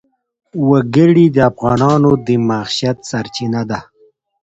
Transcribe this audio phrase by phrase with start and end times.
[0.69, 3.79] وګړي د افغانانو د معیشت سرچینه ده.